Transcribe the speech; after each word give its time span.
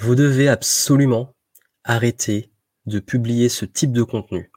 vous 0.00 0.14
devez 0.14 0.48
absolument 0.48 1.34
arrêter 1.84 2.52
de 2.86 3.00
publier 3.00 3.48
ce 3.48 3.64
type 3.64 3.92
de 3.92 4.02
contenu 4.02 4.50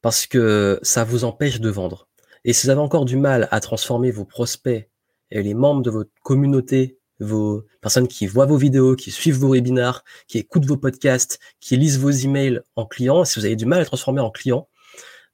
parce 0.00 0.26
que 0.26 0.78
ça 0.82 1.02
vous 1.02 1.24
empêche 1.24 1.60
de 1.60 1.70
vendre. 1.70 2.08
Et 2.44 2.52
si 2.52 2.66
vous 2.66 2.70
avez 2.70 2.80
encore 2.80 3.04
du 3.04 3.16
mal 3.16 3.48
à 3.50 3.60
transformer 3.60 4.10
vos 4.10 4.24
prospects 4.24 4.88
et 5.30 5.42
les 5.42 5.54
membres 5.54 5.82
de 5.82 5.90
votre 5.90 6.10
communauté, 6.22 6.98
vos 7.20 7.64
personnes 7.80 8.06
qui 8.06 8.26
voient 8.26 8.46
vos 8.46 8.56
vidéos, 8.56 8.96
qui 8.96 9.10
suivent 9.10 9.38
vos 9.38 9.48
webinars, 9.48 10.04
qui 10.28 10.38
écoutent 10.38 10.66
vos 10.66 10.76
podcasts, 10.76 11.40
qui 11.58 11.76
lisent 11.76 11.98
vos 11.98 12.10
emails 12.10 12.60
en 12.76 12.86
clients, 12.86 13.24
si 13.24 13.38
vous 13.38 13.46
avez 13.46 13.56
du 13.56 13.66
mal 13.66 13.80
à 13.80 13.84
transformer 13.84 14.20
en 14.20 14.30
clients, 14.30 14.68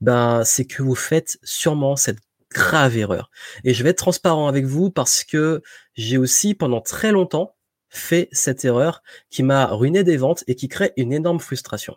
ben 0.01 0.45
c'est 0.45 0.65
que 0.65 0.83
vous 0.83 0.95
faites 0.95 1.39
sûrement 1.43 1.97
cette 1.97 2.19
grave 2.51 2.97
erreur. 2.97 3.31
Et 3.65 3.75
je 3.75 3.83
vais 3.83 3.91
être 3.91 3.99
transparent 3.99 4.49
avec 4.49 4.65
vous 4.65 4.91
parce 4.91 5.25
que 5.25 5.63
j'ai 5.95 6.17
aussi 6.17 6.55
pendant 6.55 6.81
très 6.81 7.13
longtemps 7.13 7.57
fait 7.91 8.29
cette 8.33 8.65
erreur 8.65 9.03
qui 9.31 9.43
m'a 9.43 9.67
ruiné 9.67 10.05
des 10.05 10.17
ventes 10.17 10.45
et 10.47 10.55
qui 10.55 10.69
crée 10.69 10.93
une 10.97 11.13
énorme 11.13 11.41
frustration. 11.41 11.97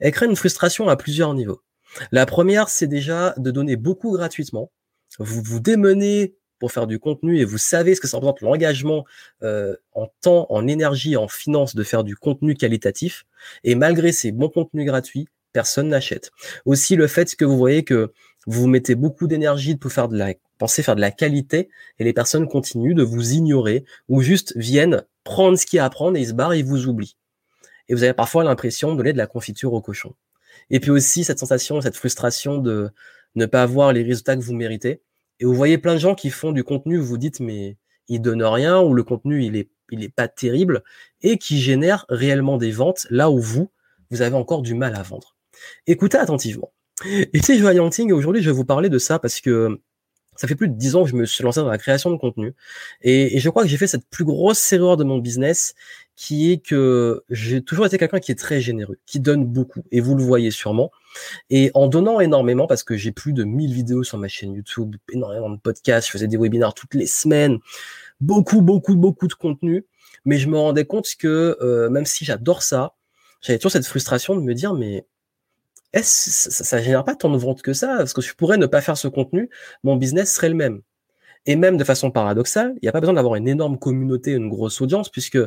Elle 0.00 0.12
crée 0.12 0.26
une 0.26 0.36
frustration 0.36 0.88
à 0.88 0.96
plusieurs 0.96 1.34
niveaux. 1.34 1.60
La 2.10 2.26
première, 2.26 2.68
c'est 2.68 2.86
déjà 2.86 3.34
de 3.36 3.50
donner 3.50 3.76
beaucoup 3.76 4.12
gratuitement. 4.12 4.70
Vous 5.18 5.42
vous 5.42 5.60
démenez 5.60 6.34
pour 6.58 6.72
faire 6.72 6.86
du 6.86 6.98
contenu 6.98 7.38
et 7.38 7.44
vous 7.44 7.58
savez 7.58 7.94
ce 7.94 8.00
que 8.00 8.08
ça 8.08 8.16
représente 8.16 8.40
l'engagement 8.40 9.04
euh, 9.42 9.76
en 9.92 10.08
temps, 10.22 10.46
en 10.48 10.66
énergie, 10.66 11.16
en 11.16 11.28
finance 11.28 11.74
de 11.74 11.82
faire 11.82 12.02
du 12.02 12.16
contenu 12.16 12.54
qualitatif. 12.54 13.24
Et 13.62 13.74
malgré 13.74 14.12
ces 14.12 14.32
bons 14.32 14.48
contenus 14.48 14.86
gratuits, 14.86 15.28
personne 15.52 15.88
n'achète. 15.88 16.30
Aussi 16.64 16.96
le 16.96 17.06
fait 17.06 17.34
que 17.36 17.44
vous 17.44 17.58
voyez 17.58 17.84
que 17.84 18.12
vous 18.46 18.66
mettez 18.68 18.94
beaucoup 18.94 19.26
d'énergie 19.26 19.76
pour 19.76 19.92
faire 19.92 20.08
de 20.08 20.16
la 20.16 20.32
penser 20.58 20.82
faire 20.82 20.96
de 20.96 21.00
la 21.00 21.10
qualité 21.10 21.68
et 21.98 22.04
les 22.04 22.12
personnes 22.12 22.48
continuent 22.48 22.94
de 22.94 23.02
vous 23.02 23.32
ignorer 23.32 23.84
ou 24.08 24.22
juste 24.22 24.56
viennent 24.56 25.04
prendre 25.26 25.58
ce 25.58 25.66
qu'il 25.66 25.76
y 25.76 25.80
a 25.80 25.84
à 25.84 25.90
prendre 25.90 26.16
et 26.16 26.20
ils 26.20 26.28
se 26.28 26.32
barrent 26.32 26.54
et 26.54 26.60
ils 26.60 26.64
vous 26.64 26.86
oublient. 26.86 27.16
Et 27.88 27.94
vous 27.94 28.02
avez 28.02 28.14
parfois 28.14 28.44
l'impression 28.44 28.92
de 28.92 28.96
donner 28.96 29.12
de 29.12 29.18
la 29.18 29.26
confiture 29.26 29.74
au 29.74 29.82
cochon. 29.82 30.14
Et 30.70 30.80
puis 30.80 30.90
aussi 30.90 31.24
cette 31.24 31.38
sensation, 31.38 31.80
cette 31.82 31.96
frustration 31.96 32.58
de 32.58 32.90
ne 33.34 33.44
pas 33.46 33.62
avoir 33.62 33.92
les 33.92 34.02
résultats 34.02 34.36
que 34.36 34.42
vous 34.42 34.54
méritez. 34.54 35.02
Et 35.40 35.44
vous 35.44 35.54
voyez 35.54 35.76
plein 35.76 35.94
de 35.94 35.98
gens 35.98 36.14
qui 36.14 36.30
font 36.30 36.52
du 36.52 36.64
contenu, 36.64 36.96
vous 36.96 37.04
vous 37.04 37.18
dites 37.18 37.40
mais 37.40 37.76
il 38.08 38.22
donne 38.22 38.42
rien 38.42 38.80
ou 38.80 38.94
le 38.94 39.02
contenu 39.02 39.44
il 39.44 39.56
est 39.56 39.68
il 39.90 40.02
est 40.02 40.08
pas 40.14 40.28
terrible 40.28 40.82
et 41.22 41.38
qui 41.38 41.60
génère 41.60 42.06
réellement 42.08 42.56
des 42.56 42.70
ventes 42.70 43.06
là 43.10 43.30
où 43.30 43.38
vous 43.38 43.70
vous 44.10 44.22
avez 44.22 44.36
encore 44.36 44.62
du 44.62 44.74
mal 44.74 44.94
à 44.94 45.02
vendre. 45.02 45.36
Écoutez 45.86 46.18
attentivement. 46.18 46.72
Et 47.04 47.40
c'est 47.42 47.58
Yangting 47.58 48.10
et 48.10 48.12
aujourd'hui 48.12 48.42
je 48.42 48.50
vais 48.50 48.56
vous 48.56 48.64
parler 48.64 48.88
de 48.88 48.98
ça 48.98 49.18
parce 49.18 49.40
que 49.40 49.80
ça 50.36 50.48
fait 50.48 50.54
plus 50.54 50.68
de 50.68 50.74
dix 50.74 50.96
ans 50.96 51.04
que 51.04 51.10
je 51.10 51.16
me 51.16 51.24
suis 51.24 51.44
lancé 51.44 51.60
dans 51.60 51.68
la 51.68 51.78
création 51.78 52.10
de 52.10 52.16
contenu. 52.16 52.54
Et, 53.02 53.38
je 53.38 53.50
crois 53.50 53.62
que 53.62 53.68
j'ai 53.68 53.76
fait 53.76 53.86
cette 53.86 54.06
plus 54.08 54.24
grosse 54.24 54.72
erreur 54.72 54.96
de 54.96 55.04
mon 55.04 55.18
business 55.18 55.74
qui 56.14 56.50
est 56.50 56.58
que 56.58 57.22
j'ai 57.28 57.62
toujours 57.62 57.86
été 57.86 57.98
quelqu'un 57.98 58.20
qui 58.20 58.32
est 58.32 58.36
très 58.36 58.60
généreux, 58.60 58.98
qui 59.06 59.20
donne 59.20 59.44
beaucoup. 59.44 59.82
Et 59.92 60.00
vous 60.00 60.14
le 60.14 60.22
voyez 60.22 60.50
sûrement. 60.50 60.90
Et 61.50 61.70
en 61.74 61.88
donnant 61.88 62.20
énormément, 62.20 62.66
parce 62.66 62.82
que 62.82 62.96
j'ai 62.96 63.12
plus 63.12 63.32
de 63.32 63.44
1000 63.44 63.72
vidéos 63.72 64.02
sur 64.02 64.18
ma 64.18 64.28
chaîne 64.28 64.54
YouTube, 64.54 64.96
énormément 65.12 65.50
de 65.50 65.58
podcasts, 65.58 66.06
je 66.06 66.12
faisais 66.12 66.28
des 66.28 66.36
webinars 66.36 66.74
toutes 66.74 66.94
les 66.94 67.06
semaines, 67.06 67.58
beaucoup, 68.20 68.62
beaucoup, 68.62 68.96
beaucoup 68.96 69.28
de 69.28 69.34
contenu. 69.34 69.84
Mais 70.24 70.38
je 70.38 70.48
me 70.48 70.58
rendais 70.58 70.86
compte 70.86 71.08
que 71.18 71.56
euh, 71.60 71.90
même 71.90 72.06
si 72.06 72.24
j'adore 72.24 72.62
ça, 72.62 72.94
j'avais 73.42 73.58
toujours 73.58 73.72
cette 73.72 73.86
frustration 73.86 74.34
de 74.34 74.40
me 74.40 74.54
dire, 74.54 74.74
mais 74.74 75.06
est-ce 75.92 76.50
ça, 76.50 76.64
ça 76.64 76.82
génère 76.82 77.04
pas 77.04 77.14
tant 77.14 77.30
de 77.30 77.38
ventes 77.38 77.62
que 77.62 77.72
ça? 77.72 77.96
Parce 77.98 78.12
que 78.12 78.22
je 78.22 78.34
pourrais 78.34 78.58
ne 78.58 78.66
pas 78.66 78.80
faire 78.80 78.96
ce 78.96 79.08
contenu, 79.08 79.50
mon 79.82 79.96
business 79.96 80.34
serait 80.34 80.48
le 80.48 80.54
même. 80.54 80.82
Et 81.46 81.54
même 81.54 81.76
de 81.76 81.84
façon 81.84 82.10
paradoxale, 82.10 82.74
il 82.76 82.80
n'y 82.82 82.88
a 82.88 82.92
pas 82.92 83.00
besoin 83.00 83.14
d'avoir 83.14 83.36
une 83.36 83.46
énorme 83.46 83.78
communauté, 83.78 84.32
une 84.32 84.48
grosse 84.48 84.80
audience, 84.80 85.08
puisque 85.08 85.38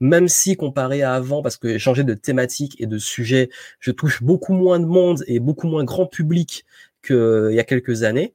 même 0.00 0.26
si 0.28 0.56
comparé 0.56 1.02
à 1.02 1.14
avant, 1.14 1.42
parce 1.42 1.56
que 1.56 1.68
j'ai 1.68 1.78
changé 1.78 2.02
de 2.02 2.14
thématique 2.14 2.80
et 2.80 2.86
de 2.86 2.98
sujet, 2.98 3.50
je 3.78 3.92
touche 3.92 4.22
beaucoup 4.22 4.52
moins 4.52 4.80
de 4.80 4.86
monde 4.86 5.22
et 5.28 5.38
beaucoup 5.38 5.68
moins 5.68 5.84
grand 5.84 6.06
public 6.06 6.64
qu'il 7.06 7.52
y 7.52 7.60
a 7.60 7.64
quelques 7.64 8.02
années, 8.02 8.34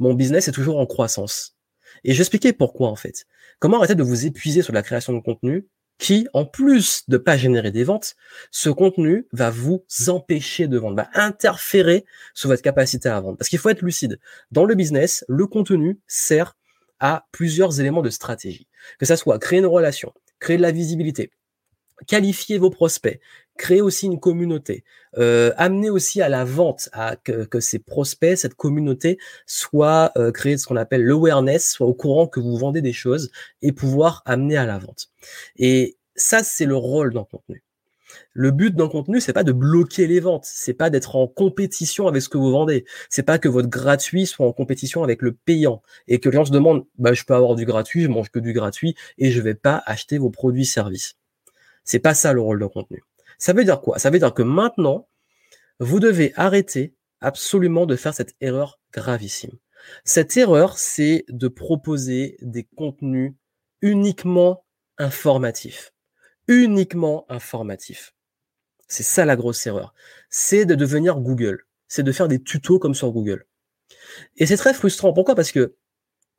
mon 0.00 0.14
business 0.14 0.48
est 0.48 0.52
toujours 0.52 0.78
en 0.78 0.86
croissance. 0.86 1.56
Et 2.04 2.12
j'expliquais 2.14 2.52
pourquoi 2.52 2.88
en 2.88 2.96
fait. 2.96 3.26
Comment 3.60 3.78
arrêter 3.78 3.94
de 3.94 4.02
vous 4.02 4.26
épuiser 4.26 4.62
sur 4.62 4.72
la 4.72 4.82
création 4.82 5.12
de 5.12 5.20
contenu 5.20 5.66
qui, 5.98 6.28
en 6.34 6.44
plus 6.44 7.02
de 7.08 7.16
pas 7.16 7.36
générer 7.36 7.70
des 7.70 7.84
ventes, 7.84 8.16
ce 8.50 8.68
contenu 8.68 9.26
va 9.32 9.50
vous 9.50 9.84
empêcher 10.08 10.68
de 10.68 10.78
vendre, 10.78 10.96
va 10.96 11.08
interférer 11.14 12.04
sur 12.34 12.48
votre 12.48 12.62
capacité 12.62 13.08
à 13.08 13.20
vendre. 13.20 13.38
Parce 13.38 13.48
qu'il 13.48 13.58
faut 13.58 13.70
être 13.70 13.82
lucide. 13.82 14.20
Dans 14.50 14.64
le 14.64 14.74
business, 14.74 15.24
le 15.28 15.46
contenu 15.46 15.98
sert 16.06 16.54
à 17.00 17.26
plusieurs 17.32 17.80
éléments 17.80 18.02
de 18.02 18.10
stratégie. 18.10 18.68
Que 18.98 19.06
ça 19.06 19.16
soit 19.16 19.38
créer 19.38 19.58
une 19.58 19.66
relation, 19.66 20.12
créer 20.38 20.56
de 20.56 20.62
la 20.62 20.70
visibilité, 20.70 21.30
qualifier 22.06 22.58
vos 22.58 22.70
prospects, 22.70 23.20
créer 23.56 23.80
aussi 23.80 24.06
une 24.06 24.20
communauté, 24.20 24.84
euh, 25.18 25.52
amener 25.56 25.90
aussi 25.90 26.22
à 26.22 26.28
la 26.28 26.44
vente, 26.44 26.88
à 26.92 27.16
que, 27.16 27.60
ces 27.60 27.78
prospects, 27.78 28.36
cette 28.36 28.54
communauté 28.54 29.18
soit 29.46 30.12
euh, 30.16 30.30
créer 30.30 30.58
ce 30.58 30.66
qu'on 30.66 30.76
appelle 30.76 31.04
l'awareness, 31.04 31.70
soit 31.72 31.86
au 31.86 31.94
courant 31.94 32.26
que 32.26 32.40
vous 32.40 32.56
vendez 32.56 32.82
des 32.82 32.92
choses 32.92 33.30
et 33.62 33.72
pouvoir 33.72 34.22
amener 34.26 34.56
à 34.56 34.66
la 34.66 34.78
vente. 34.78 35.08
Et 35.56 35.96
ça, 36.14 36.42
c'est 36.42 36.66
le 36.66 36.76
rôle 36.76 37.12
d'un 37.12 37.24
contenu. 37.24 37.62
Le 38.32 38.50
but 38.50 38.74
d'un 38.74 38.88
contenu, 38.88 39.20
c'est 39.20 39.32
pas 39.32 39.44
de 39.44 39.52
bloquer 39.52 40.06
les 40.06 40.20
ventes, 40.20 40.44
c'est 40.46 40.74
pas 40.74 40.90
d'être 40.90 41.16
en 41.16 41.26
compétition 41.26 42.06
avec 42.06 42.22
ce 42.22 42.28
que 42.28 42.38
vous 42.38 42.50
vendez, 42.50 42.84
c'est 43.10 43.22
pas 43.22 43.38
que 43.38 43.48
votre 43.48 43.68
gratuit 43.68 44.26
soit 44.26 44.46
en 44.46 44.52
compétition 44.52 45.02
avec 45.02 45.22
le 45.22 45.32
payant 45.32 45.82
et 46.06 46.20
que 46.20 46.28
les 46.28 46.36
gens 46.36 46.44
se 46.44 46.52
demandent, 46.52 46.86
bah, 46.98 47.12
je 47.14 47.24
peux 47.24 47.34
avoir 47.34 47.56
du 47.56 47.64
gratuit, 47.64 48.02
je 48.02 48.08
mange 48.08 48.30
que 48.30 48.38
du 48.38 48.52
gratuit 48.52 48.94
et 49.18 49.30
je 49.30 49.40
vais 49.40 49.54
pas 49.54 49.82
acheter 49.86 50.18
vos 50.18 50.30
produits 50.30 50.66
services. 50.66 51.16
C'est 51.84 51.98
pas 51.98 52.14
ça 52.14 52.32
le 52.32 52.40
rôle 52.40 52.60
d'un 52.60 52.68
contenu. 52.68 53.02
Ça 53.38 53.52
veut 53.52 53.64
dire 53.64 53.80
quoi? 53.80 53.98
Ça 53.98 54.10
veut 54.10 54.18
dire 54.18 54.34
que 54.34 54.42
maintenant, 54.42 55.08
vous 55.78 56.00
devez 56.00 56.32
arrêter 56.36 56.94
absolument 57.20 57.86
de 57.86 57.96
faire 57.96 58.14
cette 58.14 58.34
erreur 58.40 58.80
gravissime. 58.92 59.58
Cette 60.04 60.36
erreur, 60.36 60.78
c'est 60.78 61.24
de 61.28 61.48
proposer 61.48 62.36
des 62.40 62.64
contenus 62.64 63.34
uniquement 63.82 64.64
informatifs. 64.98 65.92
Uniquement 66.48 67.26
informatifs. 67.28 68.14
C'est 68.88 69.02
ça 69.02 69.24
la 69.24 69.36
grosse 69.36 69.66
erreur. 69.66 69.94
C'est 70.30 70.64
de 70.64 70.74
devenir 70.74 71.18
Google. 71.18 71.66
C'est 71.88 72.02
de 72.02 72.12
faire 72.12 72.28
des 72.28 72.42
tutos 72.42 72.78
comme 72.78 72.94
sur 72.94 73.10
Google. 73.10 73.46
Et 74.36 74.46
c'est 74.46 74.56
très 74.56 74.74
frustrant. 74.74 75.12
Pourquoi? 75.12 75.34
Parce 75.34 75.52
que 75.52 75.76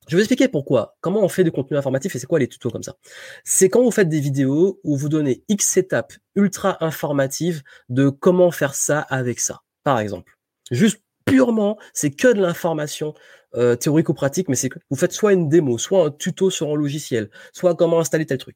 je 0.08 0.16
vais 0.16 0.22
expliquer 0.22 0.48
pourquoi. 0.48 0.96
Comment 1.02 1.22
on 1.22 1.30
fait 1.30 1.44
du 1.44 1.52
contenu 1.52 1.78
informatif 1.78 2.16
et 2.16 2.20
c'est 2.20 2.28
quoi 2.28 2.40
les 2.40 2.48
tutos 2.48 2.70
comme 2.70 2.84
ça. 2.84 2.96
C'est 3.44 3.70
quand 3.70 3.84
vous 3.84 3.92
faites 3.92 4.10
des 4.10 4.20
vidéos 4.20 4.80
où 4.84 4.96
vous 4.96 5.10
donnez 5.10 5.44
X 5.50 5.78
étapes 5.78 6.14
ultra 6.36 6.84
informatives 6.84 7.62
de 7.90 8.10
comment 8.10 8.52
faire 8.52 8.74
ça 8.74 9.02
avec 9.02 9.40
ça, 9.40 9.62
par 9.84 10.00
exemple. 10.00 10.38
Juste 10.72 11.02
purement, 11.26 11.78
c'est 11.94 12.12
que 12.12 12.30
de 12.30 12.42
l'information 12.42 13.14
euh, 13.56 13.76
théorique 13.76 14.10
ou 14.10 14.14
pratique, 14.14 14.50
mais 14.50 14.56
c'est 14.56 14.70
que 14.70 14.80
vous 14.90 14.98
faites 14.98 15.12
soit 15.12 15.34
une 15.34 15.50
démo, 15.50 15.78
soit 15.78 16.06
un 16.06 16.12
tuto 16.12 16.50
sur 16.50 16.72
un 16.72 16.76
logiciel, 16.76 17.30
soit 17.54 17.76
comment 17.76 18.00
installer 18.00 18.26
tel 18.26 18.38
truc. 18.38 18.56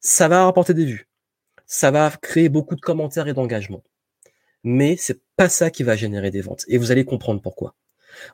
Ça 0.00 0.28
va 0.28 0.44
rapporter 0.44 0.74
des 0.74 0.84
vues. 0.84 1.08
Ça 1.66 1.90
va 1.90 2.10
créer 2.10 2.48
beaucoup 2.48 2.76
de 2.76 2.80
commentaires 2.80 3.28
et 3.28 3.34
d'engagement. 3.34 3.82
Mais 4.64 4.96
c'est 4.96 5.22
pas 5.36 5.48
ça 5.48 5.70
qui 5.70 5.82
va 5.82 5.96
générer 5.96 6.30
des 6.30 6.40
ventes. 6.40 6.64
Et 6.68 6.78
vous 6.78 6.92
allez 6.92 7.04
comprendre 7.04 7.40
pourquoi. 7.40 7.74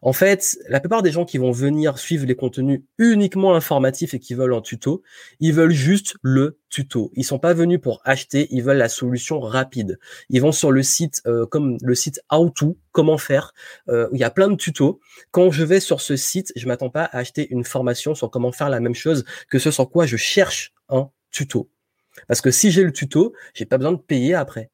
En 0.03 0.13
fait, 0.13 0.59
la 0.69 0.81
plupart 0.81 1.03
des 1.03 1.11
gens 1.11 1.25
qui 1.25 1.39
vont 1.39 1.53
venir 1.53 1.99
suivre 1.99 2.27
les 2.27 2.37
contenus 2.37 2.83
uniquement 2.99 3.55
informatifs 3.55 4.15
et 4.15 4.19
qui 4.19 4.35
veulent 4.35 4.55
un 4.55 4.61
tuto, 4.61 5.03
ils 5.41 5.53
veulent 5.53 5.73
juste 5.73 6.17
le 6.23 6.59
tuto. 6.69 7.11
Ils 7.15 7.25
sont 7.25 7.39
pas 7.39 7.55
venus 7.55 7.81
pour 7.81 8.01
acheter, 8.05 8.49
ils 8.51 8.63
veulent 8.63 8.79
la 8.79 8.89
solution 8.89 9.41
rapide. 9.41 9.99
Ils 10.29 10.41
vont 10.41 10.53
sur 10.53 10.71
le 10.71 10.83
site 10.83 11.23
euh, 11.27 11.47
comme 11.47 11.79
le 11.83 11.95
site 11.95 12.21
How 12.31 12.51
to, 12.51 12.77
comment 12.93 13.19
faire. 13.19 13.53
Euh, 13.89 14.09
il 14.13 14.19
y 14.19 14.25
a 14.25 14.31
plein 14.31 14.49
de 14.49 14.57
tutos. 14.57 15.01
Quand 15.31 15.51
je 15.51 15.65
vais 15.65 15.81
sur 15.81 16.01
ce 16.01 16.17
site, 16.17 16.53
je 16.57 16.67
m'attends 16.67 16.91
pas 16.91 17.05
à 17.05 17.19
acheter 17.19 17.49
une 17.51 17.65
formation 17.65 18.15
sur 18.15 18.31
comment 18.31 18.53
faire 18.53 18.69
la 18.69 18.81
même 18.81 18.95
chose 18.95 19.25
que 19.51 19.59
ce 19.59 19.71
sur 19.71 19.91
quoi 19.91 20.07
je 20.07 20.17
cherche 20.17 20.73
un 20.89 21.11
tuto. 21.31 21.71
Parce 22.27 22.41
que 22.41 22.51
si 22.51 22.71
j'ai 22.71 22.83
le 22.83 22.93
tuto, 22.93 23.33
j'ai 23.55 23.65
pas 23.65 23.79
besoin 23.79 23.93
de 23.93 23.99
payer 23.99 24.35
après. 24.35 24.71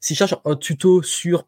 Si 0.00 0.14
je 0.14 0.18
cherche 0.18 0.34
un 0.44 0.56
tuto 0.56 1.02
sur 1.02 1.46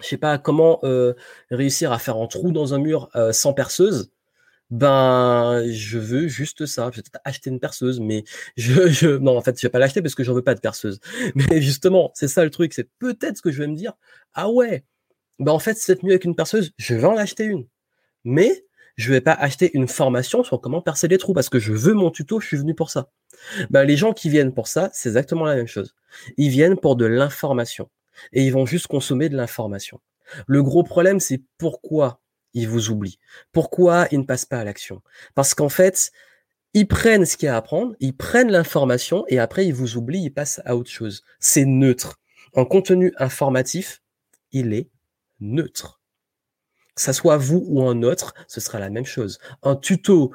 je 0.00 0.06
sais 0.08 0.16
pas 0.18 0.38
comment 0.38 0.78
euh, 0.84 1.14
réussir 1.50 1.92
à 1.92 1.98
faire 1.98 2.16
un 2.16 2.26
trou 2.26 2.52
dans 2.52 2.74
un 2.74 2.78
mur 2.78 3.08
euh, 3.16 3.32
sans 3.32 3.52
perceuse. 3.52 4.10
Ben, 4.70 5.64
je 5.70 5.98
veux 5.98 6.28
juste 6.28 6.66
ça. 6.66 6.90
Je 6.92 6.96
vais 6.96 7.02
peut-être 7.02 7.20
acheter 7.24 7.50
une 7.50 7.60
perceuse, 7.60 8.00
mais 8.00 8.24
je, 8.56 8.88
je, 8.88 9.16
non, 9.18 9.36
en 9.36 9.40
fait, 9.42 9.58
je 9.60 9.66
vais 9.66 9.70
pas 9.70 9.78
l'acheter 9.78 10.02
parce 10.02 10.14
que 10.14 10.24
j'en 10.24 10.34
veux 10.34 10.42
pas 10.42 10.54
de 10.54 10.60
perceuse. 10.60 11.00
Mais 11.36 11.60
justement, 11.62 12.10
c'est 12.14 12.28
ça 12.28 12.44
le 12.44 12.50
truc. 12.50 12.74
C'est 12.74 12.88
peut-être 12.98 13.36
ce 13.36 13.42
que 13.42 13.52
je 13.52 13.58
vais 13.62 13.68
me 13.68 13.76
dire. 13.76 13.92
Ah 14.34 14.50
ouais, 14.50 14.84
ben 15.38 15.52
en 15.52 15.58
fait, 15.58 15.76
c'est 15.78 16.02
mieux 16.02 16.10
avec 16.12 16.24
une 16.24 16.34
perceuse. 16.36 16.72
Je 16.78 16.94
vais 16.94 17.06
en 17.06 17.16
acheter 17.16 17.44
une. 17.44 17.66
Mais 18.24 18.64
je 18.96 19.12
vais 19.12 19.20
pas 19.20 19.32
acheter 19.32 19.70
une 19.74 19.88
formation 19.88 20.42
sur 20.44 20.60
comment 20.60 20.82
percer 20.82 21.08
les 21.08 21.18
trous 21.18 21.34
parce 21.34 21.48
que 21.48 21.58
je 21.58 21.72
veux 21.72 21.94
mon 21.94 22.10
tuto. 22.10 22.40
Je 22.40 22.46
suis 22.48 22.56
venu 22.56 22.74
pour 22.74 22.90
ça. 22.90 23.10
Ben 23.70 23.84
les 23.84 23.96
gens 23.96 24.12
qui 24.12 24.30
viennent 24.30 24.54
pour 24.54 24.68
ça, 24.68 24.90
c'est 24.92 25.10
exactement 25.10 25.44
la 25.44 25.56
même 25.56 25.68
chose. 25.68 25.94
Ils 26.38 26.50
viennent 26.50 26.78
pour 26.78 26.96
de 26.96 27.06
l'information 27.06 27.90
et 28.32 28.44
ils 28.44 28.52
vont 28.52 28.66
juste 28.66 28.86
consommer 28.86 29.28
de 29.28 29.36
l'information. 29.36 30.00
Le 30.46 30.62
gros 30.62 30.82
problème, 30.82 31.20
c'est 31.20 31.42
pourquoi 31.58 32.20
ils 32.54 32.68
vous 32.68 32.90
oublient? 32.90 33.18
Pourquoi 33.52 34.08
ils 34.10 34.18
ne 34.18 34.24
passent 34.24 34.44
pas 34.44 34.58
à 34.58 34.64
l'action? 34.64 35.02
Parce 35.34 35.54
qu'en 35.54 35.68
fait, 35.68 36.10
Ils 36.76 36.86
prennent 36.86 37.24
ce 37.24 37.38
qu'il 37.38 37.46
y 37.46 37.48
a 37.48 37.54
à 37.54 37.56
apprendre, 37.56 37.96
ils 38.00 38.14
prennent 38.14 38.50
l'information 38.52 39.24
et 39.28 39.38
après 39.38 39.66
ils 39.66 39.72
vous 39.72 39.96
oublient, 39.96 40.24
ils 40.24 40.30
passent 40.30 40.60
à 40.66 40.76
autre 40.76 40.90
chose. 40.90 41.22
C'est 41.40 41.64
neutre. 41.64 42.20
Un 42.54 42.66
contenu 42.66 43.14
informatif, 43.16 44.02
il 44.52 44.74
est 44.74 44.90
neutre. 45.40 46.02
Que 46.94 47.00
ça 47.00 47.14
soit 47.14 47.38
vous 47.38 47.64
ou 47.66 47.88
un 47.88 48.02
autre, 48.02 48.34
ce 48.46 48.60
sera 48.60 48.78
la 48.78 48.90
même 48.90 49.06
chose. 49.06 49.38
Un 49.62 49.74
tuto, 49.74 50.34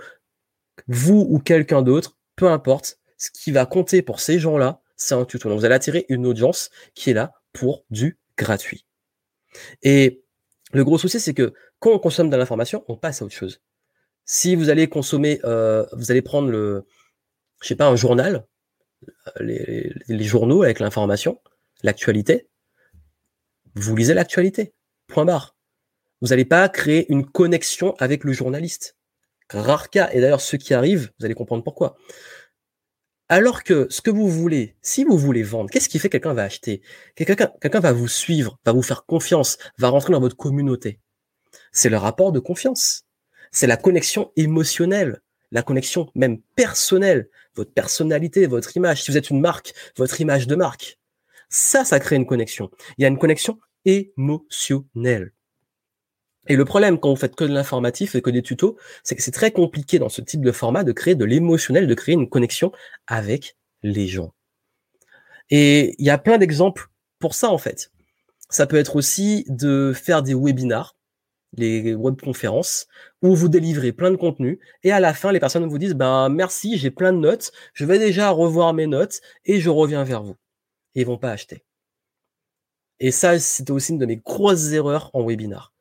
vous 0.88 1.28
ou 1.30 1.38
quelqu'un 1.38 1.84
d'autre, 1.84 2.18
peu 2.36 2.50
importe, 2.50 2.98
ce 3.20 3.30
qui 3.30 3.52
va 3.52 3.68
compter 3.68 4.02
pour 4.02 4.20
ces 4.20 4.40
gens-là, 4.40 4.82
c'est 4.96 5.14
un 5.14 5.26
tuto. 5.26 5.48
Donc 5.48 5.60
vous 5.60 5.66
allez 5.66 5.76
attirer 5.76 6.08
une 6.10 6.26
audience 6.26 6.72
qui 6.96 7.12
est 7.12 7.14
là 7.14 7.34
pour 7.54 7.86
du 7.90 8.18
gratuit. 8.38 8.86
Et 9.84 10.24
le 10.74 10.84
gros 10.84 10.98
souci, 10.98 11.20
c'est 11.20 11.34
que 11.34 11.54
quand 11.80 11.92
on 11.92 12.00
consomme 12.00 12.30
de 12.30 12.38
l'information, 12.38 12.84
on 12.88 12.96
passe 12.96 13.22
à 13.22 13.26
autre 13.26 13.36
chose. 13.36 13.62
Si 14.26 14.56
vous 14.56 14.70
allez 14.70 14.88
consommer, 14.88 15.40
euh, 15.44 15.86
vous 15.94 16.12
allez 16.12 16.22
prendre 16.22 16.50
le, 16.50 16.86
je 17.62 17.68
sais 17.68 17.76
pas, 17.76 17.88
un 17.88 17.96
journal, 17.96 18.46
euh, 19.42 19.90
les, 20.08 20.24
journaux 20.24 20.64
avec 20.64 20.80
l'information, 20.80 21.42
l'actualité, 21.84 22.48
vous 23.76 23.96
lisez 23.96 24.14
l'actualité. 24.14 24.74
Point 25.08 25.26
barre. 25.26 25.56
Vous 26.22 26.30
n'allez 26.30 26.46
pas 26.46 26.70
créer 26.70 27.12
une 27.12 27.26
connexion 27.26 27.96
avec 27.98 28.24
le 28.24 28.32
journaliste. 28.32 28.96
Rare 29.50 29.90
cas. 29.90 30.10
Et 30.14 30.22
d'ailleurs, 30.22 30.42
ceux 30.42 30.58
qui 30.58 30.74
arrivent, 30.74 31.12
vous 31.20 31.26
allez 31.26 31.34
comprendre 31.34 31.64
pourquoi. 31.64 31.98
Alors 33.34 33.64
que 33.64 33.88
ce 33.90 34.02
que 34.02 34.10
vous 34.12 34.28
voulez, 34.28 34.76
si 34.82 35.06
vous 35.06 35.18
voulez 35.18 35.42
vendre, 35.42 35.70
qu'est-ce 35.70 35.88
qui 35.88 36.00
fait 36.00 36.10
que 36.10 36.18
quelqu'un 36.18 36.34
va 36.34 36.44
acheter? 36.44 36.82
Quelqu'un 37.16 37.80
va 37.80 37.94
vous 37.94 38.10
suivre, 38.10 38.60
va 38.66 38.74
vous 38.74 38.82
faire 38.82 39.06
confiance, 39.06 39.58
va 39.78 39.88
rentrer 39.88 40.12
dans 40.12 40.20
votre 40.20 40.36
communauté. 40.36 41.00
C'est 41.72 41.88
le 41.88 41.96
rapport 41.96 42.34
de 42.34 42.42
confiance. 42.42 43.06
C'est 43.54 43.68
la 43.68 43.78
connexion 43.78 44.34
émotionnelle, 44.36 45.22
la 45.52 45.64
connexion 45.64 46.12
même 46.14 46.42
personnelle, 46.58 47.30
votre 47.56 47.72
personnalité, 47.72 48.48
votre 48.48 48.76
image. 48.76 49.04
Si 49.04 49.12
vous 49.12 49.18
êtes 49.18 49.30
une 49.30 49.40
marque, 49.40 49.74
votre 49.96 50.20
image 50.20 50.46
de 50.46 50.56
marque. 50.56 51.00
Ça, 51.48 51.86
ça 51.86 52.02
crée 52.02 52.18
une 52.18 52.26
connexion. 52.26 52.70
Il 52.98 53.04
y 53.04 53.06
a 53.06 53.08
une 53.08 53.18
connexion 53.18 53.58
émotionnelle. 53.86 55.32
Et 56.48 56.56
le 56.56 56.66
problème 56.66 57.00
quand 57.00 57.10
vous 57.10 57.16
faites 57.16 57.36
que 57.36 57.44
de 57.44 57.54
l'informatif 57.54 58.16
et 58.16 58.22
que 58.22 58.30
des 58.30 58.42
tutos, 58.42 58.78
c'est 59.04 59.16
que 59.16 59.22
c'est 59.22 59.32
très 59.32 59.52
compliqué 59.52 60.00
dans 60.00 60.10
ce 60.10 60.22
type 60.22 60.42
de 60.42 60.52
format 60.52 60.84
de 60.84 60.92
créer 60.92 61.16
de 61.16 61.26
l'émotionnel, 61.26 61.88
de 61.88 61.94
créer 61.94 62.16
une 62.16 62.30
connexion 62.30 62.72
avec 63.08 63.58
les 63.84 64.08
gens. 64.08 64.34
Et 65.50 65.96
il 66.00 66.06
y 66.06 66.10
a 66.10 66.18
plein 66.18 66.38
d'exemples 66.38 66.88
pour 67.20 67.36
ça 67.36 67.50
en 67.50 67.58
fait. 67.58 67.92
Ça 68.50 68.66
peut 68.66 68.78
être 68.78 68.96
aussi 68.96 69.46
de 69.50 69.94
faire 69.94 70.24
des 70.24 70.34
webinars, 70.34 70.98
les 71.54 71.94
webconférences, 71.94 72.88
où 73.22 73.36
vous 73.36 73.50
délivrez 73.50 73.92
plein 73.92 74.12
de 74.12 74.16
contenu 74.16 74.60
et 74.84 74.92
à 74.92 75.00
la 75.00 75.14
fin 75.14 75.32
les 75.32 75.40
personnes 75.40 75.68
vous 75.68 75.78
disent 75.78 75.94
ben 75.94 76.30
merci, 76.30 76.78
j'ai 76.78 76.92
plein 76.92 77.14
de 77.14 77.20
notes, 77.20 77.52
je 77.74 77.86
vais 77.86 78.00
déjà 78.00 78.32
revoir 78.32 78.74
mes 78.74 78.88
notes 78.88 79.22
et 79.46 79.60
je 79.60 79.70
reviens 79.70 80.04
vers 80.04 80.24
vous. 80.24 80.36
Et 80.96 81.02
ils 81.02 81.08
vont 81.08 81.18
pas 81.18 81.32
acheter. 81.32 81.64
Et 83.00 83.12
ça, 83.12 83.40
c'était 83.40 83.72
aussi 83.72 83.94
une 83.94 84.00
de 84.00 84.06
mes 84.06 84.18
grosses 84.18 84.72
erreurs 84.72 85.12
en 85.14 85.26
webinar 85.26 85.72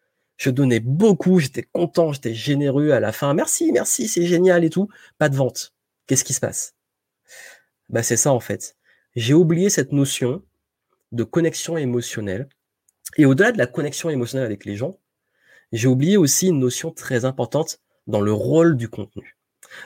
je 0.40 0.48
donnais 0.48 0.81
beaucoup, 0.81 1.38
j'étais 1.38 1.62
content, 1.62 2.14
j'étais 2.14 2.32
généreux 2.32 2.92
à 2.92 3.00
la 3.00 3.12
fin. 3.12 3.34
Merci, 3.34 3.72
merci, 3.72 4.08
c'est 4.08 4.25
génial 4.25 4.64
et 4.64 4.70
tout. 4.70 4.88
Pas 5.19 5.28
de 5.28 5.37
vente. 5.37 5.75
Qu'est-ce 6.06 6.25
qui 6.25 6.32
se 6.32 6.40
passe? 6.40 6.75
Bah 7.90 8.02
c'est 8.02 8.16
ça 8.16 8.32
en 8.32 8.40
fait. 8.40 8.75
J'ai 9.14 9.34
oublié 9.34 9.69
cette 9.69 9.92
notion 9.92 10.42
de 11.12 11.25
connexion 11.25 11.76
émotionnelle. 11.76 12.48
Et 13.19 13.26
au-delà 13.26 13.52
de 13.52 13.58
la 13.58 13.66
connexion 13.66 14.08
émotionnelle 14.08 14.46
avec 14.46 14.64
les 14.64 14.76
gens, 14.76 14.98
j'ai 15.72 15.88
oublié 15.88 16.16
aussi 16.16 16.48
une 16.48 16.58
notion 16.58 16.90
très 16.90 17.26
importante 17.26 17.81
dans 18.06 18.22
le 18.22 18.32
rôle 18.32 18.78
du 18.78 18.88
contenu. 18.88 19.36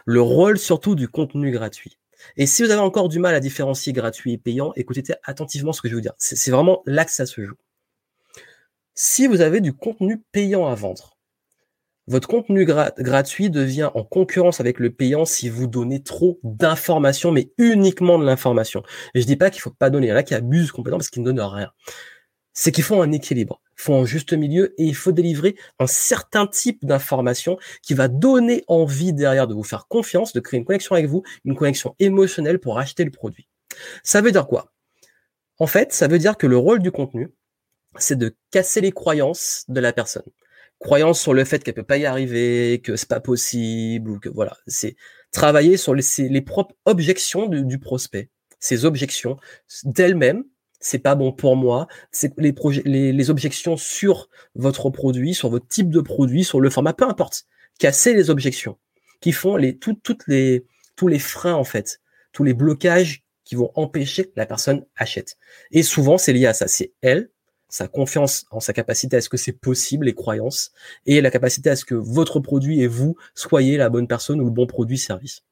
Le 0.05 0.21
rôle 0.21 0.57
surtout 0.57 0.95
du 0.95 1.09
contenu 1.09 1.51
gratuit. 1.51 1.99
Et 2.37 2.47
si 2.47 2.63
vous 2.63 2.71
avez 2.71 2.81
encore 2.81 3.09
du 3.09 3.19
mal 3.19 3.35
à 3.35 3.41
différencier 3.41 3.93
gratuit 3.93 4.35
et 4.35 4.39
payant, 4.39 4.73
écoutez 4.77 5.03
attentivement 5.25 5.73
ce 5.73 5.83
que 5.83 5.89
je 5.89 5.95
vais 5.95 5.97
vous 5.97 6.03
dire. 6.03 6.15
C'est 6.17 6.53
vraiment 6.53 6.85
là 6.87 7.05
que 7.05 7.11
ça 7.11 7.27
se 7.27 7.45
joue. 7.45 7.57
Si 8.95 9.27
vous 9.27 9.41
avez 9.41 9.61
du 9.61 9.73
contenu 9.73 10.23
payant 10.31 10.69
à 10.69 10.75
vendre, 10.77 11.19
votre 12.07 12.29
contenu 12.29 12.65
gratuit 12.65 13.51
devient 13.51 13.91
en 13.95 14.05
concurrence 14.05 14.61
avec 14.61 14.79
le 14.79 14.91
payant 14.91 15.25
si 15.25 15.49
vous 15.49 15.67
donnez 15.67 16.03
trop 16.03 16.39
d'informations, 16.45 17.33
mais 17.33 17.51
uniquement 17.59 18.21
de 18.21 18.25
l'information. 18.25 18.85
Je 19.17 19.25
dis 19.25 19.37
pas 19.37 19.51
qu'il 19.51 19.63
faut 19.63 19.71
pas 19.71 19.91
donner. 19.91 20.07
Il 20.07 20.11
y 20.11 20.13
en 20.13 20.17
a 20.17 20.23
qui 20.23 20.35
abusent 20.35 20.71
complètement 20.71 20.99
parce 20.99 21.09
qu'ils 21.09 21.23
ne 21.23 21.33
donnent 21.33 21.41
rien. 21.41 21.73
C'est 22.53 22.71
qu'il 22.71 22.85
faut 22.85 23.03
un 23.03 23.11
équilibre, 23.11 23.61
il 23.77 23.83
faut 23.83 23.95
un 23.95 24.05
juste 24.05 24.33
milieu 24.33 24.81
et 24.81 24.85
il 24.85 24.95
faut 24.95 25.11
délivrer 25.11 25.57
un 25.81 25.89
certain 25.89 26.47
type 26.47 26.85
d'information 26.87 27.59
qui 27.83 27.95
va 27.95 28.07
donner 28.07 28.63
envie 28.69 29.13
derrière 29.13 29.49
de 29.49 29.55
vous 29.55 29.65
faire 29.65 29.89
confiance, 29.89 30.33
de 30.35 30.41
créer 30.41 30.59
une 30.59 30.65
connexion 30.65 30.95
avec 30.95 31.07
vous, 31.07 31.25
une 31.45 31.57
connexion 31.57 31.97
émotionnelle 31.99 32.61
pour 32.61 32.79
acheter 32.79 33.03
le 33.03 33.11
produit. 33.11 33.49
Ça 34.05 34.21
veut 34.21 34.31
dire 34.31 34.47
quoi? 34.47 34.73
En 35.59 35.67
fait, 35.67 35.93
ça 35.93 36.07
veut 36.07 36.19
dire 36.19 36.37
que 36.37 36.47
le 36.47 36.57
rôle 36.57 36.79
du 36.79 36.93
contenu, 36.93 37.35
c'est 37.99 38.19
de 38.19 38.37
casser 38.51 38.81
les 38.81 38.93
croyances 38.93 39.65
de 39.69 39.81
la 39.81 39.93
personne. 39.93 40.25
Croyances 40.79 41.21
sur 41.21 41.35
le 41.35 41.45
fait 41.45 41.63
qu'elle 41.63 41.75
peut 41.75 41.83
pas 41.83 41.99
y 41.99 42.07
arriver, 42.07 42.81
que 42.83 42.97
c'est 42.97 43.09
pas 43.09 43.21
possible, 43.21 44.11
ou 44.11 44.19
que 44.19 44.29
voilà. 44.29 44.57
C'est 44.67 44.97
travailler 45.33 45.77
sur 45.77 45.95
les, 45.95 46.41
propres 46.43 46.75
objections 46.85 47.47
du, 47.49 47.79
prospect. 47.79 48.31
Ces 48.59 48.85
objections 48.85 49.37
d'elles-mêmes, 49.85 50.45
c'est 50.81 50.99
pas 50.99 51.15
bon 51.15 51.33
pour 51.33 51.57
moi. 51.57 51.87
C'est 52.11 52.33
les, 52.39 52.53
projets, 52.53 52.83
les, 52.85 53.31
objections 53.31 53.77
sur 53.77 54.29
votre 54.55 54.91
produit, 54.91 55.35
sur 55.35 55.49
votre 55.49 55.67
type 55.69 55.91
de 55.91 56.01
produit, 56.01 56.45
sur 56.45 56.61
le 56.61 56.71
format, 56.71 56.93
peu 56.93 57.05
importe. 57.05 57.45
Casser 57.79 58.15
les 58.15 58.31
objections 58.31 58.79
qui 59.21 59.33
font 59.33 59.57
les, 59.57 59.77
toutes 59.79 60.23
les, 60.27 60.67
tous 60.97 61.09
les 61.09 61.19
freins 61.19 61.55
en 61.55 61.65
fait, 61.65 62.01
tous 62.33 62.45
les 62.45 62.55
blocages 62.55 63.25
qui 63.45 63.55
vont 63.55 63.71
empêcher 63.75 64.25
que 64.25 64.33
la 64.37 64.47
personne 64.47 64.85
achète. 64.97 65.37
Et 65.71 65.83
souvent, 65.83 66.19
c'est 66.19 66.33
lié 66.33 66.47
à 66.47 66.55
ça. 66.55 66.69
C'est 66.69 66.93
elle 67.03 67.31
sa 67.75 67.89
confiance 67.89 68.47
en 68.53 68.61
sa 68.61 68.73
capacité 68.73 69.17
à 69.17 69.21
ce 69.21 69.29
que 69.29 69.37
c'est 69.37 69.51
possible, 69.51 70.07
les 70.07 70.15
croyances, 70.15 70.71
et 71.07 71.21
la 71.21 71.33
capacité 71.33 71.71
à 71.71 71.75
ce 71.75 71.85
que 71.85 71.97
votre 71.97 72.39
produit 72.39 72.81
et 72.81 72.87
vous 72.87 73.17
soyez 73.35 73.77
la 73.77 73.89
bonne 73.89 74.07
personne 74.07 74.41
ou 74.41 74.45
le 74.45 74.53
bon 74.53 74.69
produit 74.69 74.97
service. 74.97 75.43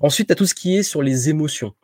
Ensuite, 0.00 0.32
à 0.32 0.34
tout 0.34 0.44
ce 0.44 0.56
qui 0.56 0.76
est 0.76 0.82
sur 0.82 1.02
les 1.02 1.28
émotions. 1.28 1.74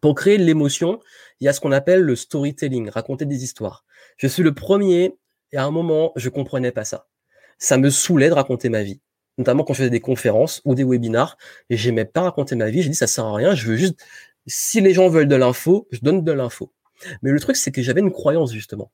Pour 0.00 0.16
créer 0.16 0.36
l'émotion, 0.36 0.98
il 1.38 1.44
y 1.44 1.48
a 1.48 1.52
ce 1.52 1.60
qu'on 1.60 1.70
appelle 1.70 2.00
le 2.00 2.16
storytelling, 2.16 2.90
raconter 2.90 3.24
des 3.24 3.44
histoires. 3.44 3.84
Je 4.16 4.26
suis 4.26 4.42
le 4.42 4.52
premier, 4.52 5.16
et 5.52 5.56
à 5.56 5.64
un 5.64 5.70
moment, 5.70 6.10
je 6.16 6.28
comprenais 6.28 6.72
pas 6.72 6.84
ça. 6.84 7.06
Ça 7.56 7.78
me 7.78 7.88
saoulait 7.88 8.30
de 8.30 8.34
raconter 8.34 8.68
ma 8.68 8.82
vie. 8.82 9.00
Notamment 9.38 9.62
quand 9.62 9.74
je 9.74 9.78
faisais 9.78 9.90
des 9.90 10.00
conférences 10.00 10.60
ou 10.64 10.74
des 10.74 10.82
webinars, 10.82 11.38
et 11.68 11.76
j'aimais 11.76 12.04
pas 12.04 12.22
raconter 12.22 12.56
ma 12.56 12.68
vie. 12.68 12.82
J'ai 12.82 12.88
dit, 12.88 12.96
ça 12.96 13.06
sert 13.06 13.26
à 13.26 13.36
rien, 13.36 13.54
je 13.54 13.68
veux 13.68 13.76
juste, 13.76 14.04
si 14.48 14.80
les 14.80 14.92
gens 14.92 15.08
veulent 15.08 15.28
de 15.28 15.36
l'info, 15.36 15.86
je 15.92 16.00
donne 16.00 16.24
de 16.24 16.32
l'info. 16.32 16.72
Mais 17.22 17.30
le 17.30 17.38
truc, 17.38 17.54
c'est 17.54 17.70
que 17.70 17.80
j'avais 17.80 18.00
une 18.00 18.10
croyance, 18.10 18.52
justement. 18.52 18.90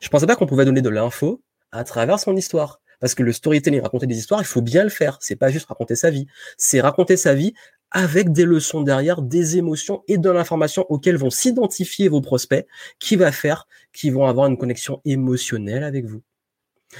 Je 0.00 0.08
pensais 0.08 0.26
pas 0.26 0.36
qu'on 0.36 0.46
pouvait 0.46 0.64
donner 0.64 0.82
de 0.82 0.88
l'info 0.88 1.42
à 1.72 1.84
travers 1.84 2.18
son 2.18 2.36
histoire. 2.36 2.80
Parce 3.00 3.14
que 3.14 3.22
le 3.22 3.32
storytelling, 3.32 3.80
raconter 3.80 4.06
des 4.06 4.18
histoires, 4.18 4.40
il 4.40 4.46
faut 4.46 4.60
bien 4.60 4.84
le 4.84 4.90
faire. 4.90 5.18
C'est 5.20 5.36
pas 5.36 5.50
juste 5.50 5.66
raconter 5.66 5.96
sa 5.96 6.10
vie. 6.10 6.26
C'est 6.58 6.80
raconter 6.80 7.16
sa 7.16 7.34
vie 7.34 7.54
avec 7.90 8.30
des 8.30 8.44
leçons 8.44 8.82
derrière, 8.82 9.22
des 9.22 9.56
émotions 9.56 10.04
et 10.06 10.18
de 10.18 10.30
l'information 10.30 10.86
auxquelles 10.90 11.16
vont 11.16 11.30
s'identifier 11.30 12.08
vos 12.08 12.20
prospects, 12.20 12.66
qui 13.00 13.16
va 13.16 13.32
faire 13.32 13.66
qu'ils 13.92 14.12
vont 14.12 14.26
avoir 14.26 14.46
une 14.46 14.58
connexion 14.58 15.00
émotionnelle 15.04 15.82
avec 15.82 16.04
vous. 16.04 16.22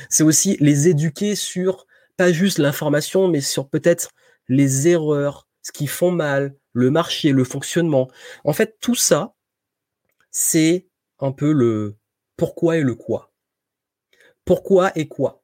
C'est 0.09 0.25
aussi 0.25 0.57
les 0.61 0.89
éduquer 0.89 1.37
sur 1.37 1.87
pas 2.17 2.33
juste 2.33 2.59
l'information, 2.59 3.29
mais 3.29 3.41
sur 3.41 3.69
peut-être 3.69 4.11
les 4.49 4.89
erreurs, 4.89 5.47
ce 5.63 5.71
qui 5.71 5.87
font 5.87 6.11
mal, 6.11 6.55
le 6.73 6.91
marché, 6.91 7.31
le 7.31 7.45
fonctionnement. 7.45 8.09
En 8.45 8.53
fait, 8.53 8.77
tout 8.81 8.95
ça, 8.95 9.35
c'est 10.31 10.87
un 11.21 11.33
peu 11.33 11.53
le, 11.53 11.97
pourquoi 12.41 12.79
et 12.79 12.81
le 12.81 12.95
quoi? 12.95 13.35
Pourquoi 14.47 14.93
et 14.97 15.09
quoi? 15.09 15.43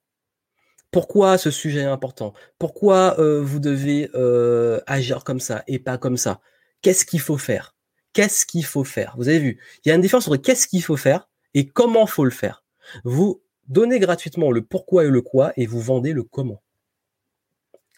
Pourquoi 0.90 1.36
ce 1.36 1.50
sujet 1.50 1.80
est 1.80 1.84
important? 1.84 2.32
Pourquoi 2.58 3.20
euh, 3.20 3.42
vous 3.42 3.60
devez 3.60 4.08
euh, 4.14 4.80
agir 4.86 5.22
comme 5.22 5.38
ça 5.38 5.62
et 5.66 5.78
pas 5.78 5.98
comme 5.98 6.16
ça? 6.16 6.40
Qu'est-ce 6.80 7.04
qu'il 7.04 7.20
faut 7.20 7.36
faire? 7.36 7.76
Qu'est-ce 8.14 8.46
qu'il 8.46 8.64
faut 8.64 8.82
faire? 8.82 9.14
Vous 9.18 9.28
avez 9.28 9.40
vu, 9.40 9.60
il 9.84 9.90
y 9.90 9.92
a 9.92 9.94
une 9.94 10.00
différence 10.00 10.26
entre 10.26 10.38
qu'est-ce 10.38 10.66
qu'il 10.66 10.82
faut 10.82 10.96
faire 10.96 11.28
et 11.52 11.68
comment 11.68 12.06
faut 12.06 12.24
le 12.24 12.30
faire. 12.30 12.64
Vous 13.04 13.42
donnez 13.68 13.98
gratuitement 13.98 14.50
le 14.50 14.62
pourquoi 14.62 15.04
et 15.04 15.10
le 15.10 15.20
quoi 15.20 15.52
et 15.58 15.66
vous 15.66 15.82
vendez 15.82 16.14
le 16.14 16.22
comment. 16.22 16.62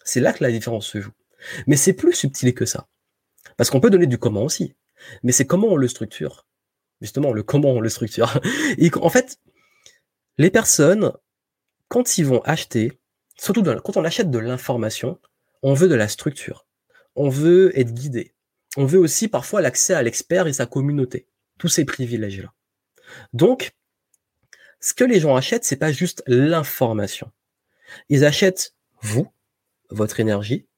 C'est 0.03 0.19
là 0.19 0.33
que 0.33 0.43
la 0.43 0.51
différence 0.51 0.89
se 0.89 1.01
joue. 1.01 1.13
Mais 1.69 1.77
c'est 1.77 1.93
plus 1.93 2.15
subtil 2.15 2.53
que 2.53 2.65
ça. 2.65 2.89
Parce 3.57 3.71
qu'on 3.71 3.79
peut 3.79 3.91
donner 3.91 4.09
du 4.09 4.19
comment 4.19 4.43
aussi. 4.43 4.75
Mais 5.23 5.31
c'est 5.31 5.47
comment 5.47 5.69
on 5.69 5.77
le 5.77 5.87
structure 5.87 6.48
justement 7.01 7.33
le 7.33 7.43
comment 7.43 7.71
on 7.71 7.81
le 7.81 7.89
structure. 7.89 8.41
En 9.01 9.11
fait, 9.11 9.39
les 10.39 10.51
personnes, 10.51 11.13
quand 11.89 12.19
ils 12.19 12.27
vont 12.27 12.41
acheter, 12.43 13.01
surtout 13.37 13.63
quand 13.63 13.97
on 13.97 14.05
achète 14.05 14.31
de 14.31 14.39
l'information, 14.39 15.19
on 15.63 15.75
veut 15.75 15.89
de 15.89 15.95
la 15.95 16.09
structure. 16.09 16.67
On 17.15 17.29
veut 17.29 17.77
être 17.79 17.93
guidé. 17.93 18.35
On 18.77 18.85
veut 18.85 18.99
aussi 18.99 19.29
parfois 19.29 19.61
l'accès 19.61 19.95
à 19.95 20.03
l'expert 20.03 20.47
et 20.47 20.53
sa 20.53 20.67
communauté. 20.67 21.27
Tous 21.59 21.69
ces 21.69 21.85
privilèges-là. 21.85 22.53
Donc, 23.33 23.73
ce 24.81 24.95
que 24.95 25.05
les 25.05 25.19
gens 25.19 25.35
achètent, 25.35 25.65
c'est 25.65 25.77
pas 25.77 25.91
juste 25.91 26.23
l'information. 26.27 27.33
Ils 28.09 28.25
achètent 28.25 28.77
vous, 29.01 29.27
votre 29.91 30.21
énergie, 30.21 30.69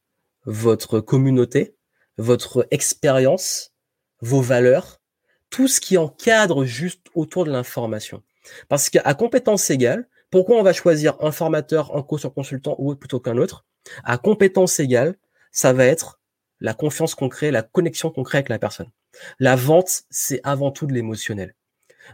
votre 0.44 1.00
communauté, 1.00 1.76
votre 2.16 2.66
expérience, 2.70 3.74
vos 4.20 4.40
valeurs, 4.40 4.99
tout 5.50 5.68
ce 5.68 5.80
qui 5.80 5.98
encadre 5.98 6.64
juste 6.64 7.06
autour 7.14 7.44
de 7.44 7.50
l'information. 7.50 8.22
Parce 8.68 8.88
qu'à 8.88 9.14
compétence 9.14 9.68
égale, 9.70 10.08
pourquoi 10.30 10.56
on 10.56 10.62
va 10.62 10.72
choisir 10.72 11.16
un 11.20 11.32
formateur, 11.32 11.96
un 11.96 12.02
coach, 12.02 12.24
un 12.24 12.30
consultant 12.30 12.76
ou 12.78 12.94
plutôt 12.94 13.20
qu'un 13.20 13.36
autre? 13.36 13.64
À 14.04 14.16
compétence 14.16 14.78
égale, 14.78 15.16
ça 15.50 15.72
va 15.72 15.84
être 15.84 16.20
la 16.60 16.74
confiance 16.74 17.14
qu'on 17.14 17.28
crée, 17.28 17.50
la 17.50 17.62
connexion 17.62 18.10
qu'on 18.10 18.22
crée 18.22 18.38
avec 18.38 18.48
la 18.48 18.58
personne. 18.58 18.90
La 19.38 19.56
vente, 19.56 20.02
c'est 20.10 20.40
avant 20.44 20.70
tout 20.70 20.86
de 20.86 20.92
l'émotionnel. 20.92 21.54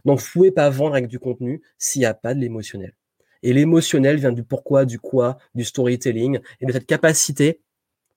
Donc, 0.05 0.21
vous 0.21 0.27
pouvez 0.33 0.51
pas 0.51 0.71
vendre 0.71 0.95
avec 0.95 1.09
du 1.09 1.19
contenu 1.19 1.63
s'il 1.79 2.01
n'y 2.01 2.07
a 2.07 2.15
pas 2.15 2.35
de 2.35 2.41
l'émotionnel. 2.41 2.95
Et 3.43 3.53
l'émotionnel 3.53 4.17
vient 4.17 4.33
du 4.33 4.43
pourquoi, 4.43 4.85
du 4.85 4.99
quoi, 4.99 5.39
du 5.55 5.65
storytelling 5.65 6.41
et 6.61 6.67
de 6.67 6.73
cette 6.73 6.87
capacité 6.87 7.61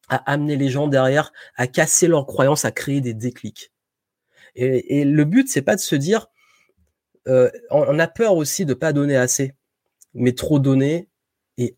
à 0.08 0.18
amener 0.32 0.56
les 0.56 0.70
gens 0.70 0.88
derrière, 0.88 1.32
à 1.56 1.68
casser 1.68 2.08
leurs 2.08 2.26
croyances, 2.26 2.66
à 2.66 2.72
créer 2.72 3.02
des 3.02 3.14
déclics. 3.14 3.72
Et, 4.62 5.06
le 5.06 5.24
but, 5.26 5.48
c'est 5.48 5.62
pas 5.62 5.76
de 5.76 5.82
se 5.82 5.96
dire, 5.96 6.28
euh, 7.28 7.50
on, 7.72 7.98
a 7.98 8.08
peur 8.08 8.36
aussi 8.36 8.66
de 8.66 8.74
pas 8.74 8.92
donner 8.92 9.16
assez, 9.16 9.54
mais 10.14 10.34
trop 10.34 10.60
donner 10.60 11.08
et 11.58 11.78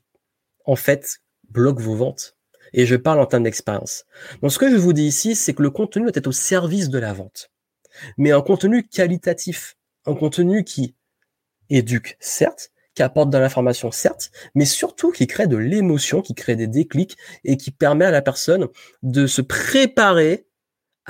en 0.66 0.76
fait 0.76 1.22
bloque 1.50 1.80
vos 1.80 1.96
ventes. 1.96 2.38
Et 2.74 2.86
je 2.86 2.96
parle 2.96 3.20
en 3.20 3.26
termes 3.26 3.44
d'expérience. 3.44 4.06
Donc 4.42 4.52
ce 4.52 4.58
que 4.58 4.70
je 4.70 4.78
vous 4.78 4.94
dis 4.94 5.06
ici, 5.06 5.36
c'est 5.36 5.54
que 5.54 5.62
le 5.62 5.70
contenu 5.70 6.04
doit 6.04 6.12
être 6.16 6.28
au 6.28 6.32
service 6.32 6.90
de 6.90 6.98
la 6.98 7.14
vente, 7.14 7.52
mais 8.18 8.32
un 8.32 8.42
contenu 8.42 8.88
qualitatif, 8.88 9.78
un 10.06 10.16
contenu 10.16 10.64
qui 10.64 10.96
éduque, 11.70 12.18
certes, 12.20 12.72
qui 12.96 13.04
apporte 13.04 13.30
de 13.30 13.38
l'information, 13.38 13.92
certes, 13.92 14.32
mais 14.56 14.66
surtout 14.66 15.12
qui 15.12 15.28
crée 15.28 15.48
de 15.48 15.58
l'émotion, 15.58 16.22
qui 16.22 16.34
crée 16.34 16.56
des 16.56 16.68
déclics 16.68 17.18
et 17.44 17.58
qui 17.58 17.72
permet 17.72 18.06
à 18.06 18.12
la 18.12 18.22
personne 18.22 18.68
de 19.04 19.28
se 19.28 19.42
préparer 19.42 20.46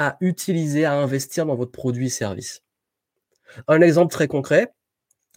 à 0.01 0.17
utiliser, 0.19 0.83
à 0.83 0.93
investir 0.93 1.45
dans 1.45 1.55
votre 1.55 1.71
produit 1.71 2.07
et 2.07 2.09
service. 2.09 2.63
Un 3.67 3.81
exemple 3.81 4.11
très 4.11 4.27
concret, 4.27 4.73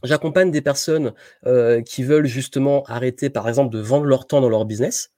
j'accompagne 0.02 0.50
des 0.50 0.62
personnes 0.62 1.12
euh, 1.44 1.82
qui 1.82 2.02
veulent 2.02 2.26
justement 2.26 2.82
arrêter, 2.84 3.28
par 3.28 3.46
exemple, 3.46 3.74
de 3.74 3.80
vendre 3.80 4.06
leur 4.06 4.26
temps 4.26 4.40
dans 4.40 4.48
leur 4.48 4.64
business. 4.64 5.10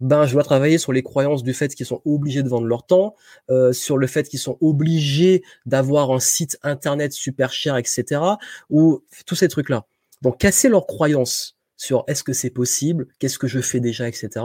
Ben, 0.00 0.26
je 0.26 0.32
dois 0.32 0.42
travailler 0.42 0.78
sur 0.78 0.92
les 0.92 1.04
croyances 1.04 1.44
du 1.44 1.54
fait 1.54 1.74
qu'ils 1.74 1.86
sont 1.86 2.02
obligés 2.04 2.42
de 2.42 2.48
vendre 2.48 2.66
leur 2.66 2.86
temps, 2.86 3.14
euh, 3.50 3.72
sur 3.72 3.98
le 3.98 4.06
fait 4.08 4.28
qu'ils 4.28 4.38
sont 4.40 4.58
obligés 4.60 5.42
d'avoir 5.64 6.10
un 6.10 6.20
site 6.20 6.58
internet 6.62 7.12
super 7.12 7.52
cher, 7.52 7.76
etc. 7.76 8.20
Ou 8.68 9.04
tous 9.26 9.36
ces 9.36 9.48
trucs-là. 9.48 9.86
Donc 10.22 10.38
casser 10.38 10.68
leurs 10.68 10.86
croyances 10.86 11.57
sur 11.78 12.04
est-ce 12.08 12.22
que 12.22 12.34
c'est 12.34 12.50
possible, 12.50 13.06
qu'est-ce 13.18 13.38
que 13.38 13.46
je 13.46 13.60
fais 13.60 13.80
déjà, 13.80 14.06
etc. 14.08 14.44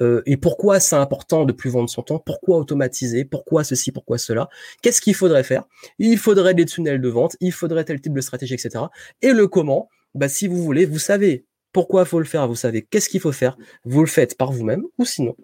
Euh, 0.00 0.22
et 0.26 0.36
pourquoi 0.36 0.78
c'est 0.78 0.94
important 0.94 1.44
de 1.44 1.52
plus 1.52 1.70
vendre 1.70 1.88
son 1.88 2.02
temps, 2.02 2.18
pourquoi 2.20 2.58
automatiser, 2.58 3.24
pourquoi 3.24 3.64
ceci, 3.64 3.90
pourquoi 3.90 4.18
cela, 4.18 4.48
qu'est-ce 4.82 5.00
qu'il 5.00 5.14
faudrait 5.14 5.42
faire? 5.42 5.64
Il 5.98 6.18
faudrait 6.18 6.54
des 6.54 6.66
tunnels 6.66 7.00
de 7.00 7.08
vente, 7.08 7.36
il 7.40 7.52
faudrait 7.52 7.84
tel 7.84 8.00
type 8.00 8.12
de 8.12 8.20
stratégie, 8.20 8.54
etc. 8.54 8.84
Et 9.22 9.32
le 9.32 9.48
comment, 9.48 9.88
bah, 10.14 10.28
si 10.28 10.46
vous 10.46 10.62
voulez, 10.62 10.84
vous 10.84 10.98
savez 10.98 11.46
pourquoi 11.72 12.02
il 12.02 12.06
faut 12.06 12.20
le 12.20 12.26
faire, 12.26 12.46
vous 12.46 12.54
savez 12.54 12.82
qu'est-ce 12.82 13.08
qu'il 13.08 13.20
faut 13.20 13.32
faire, 13.32 13.56
vous 13.84 14.00
le 14.00 14.06
faites 14.06 14.36
par 14.36 14.52
vous-même, 14.52 14.84
ou 14.98 15.06
sinon, 15.06 15.36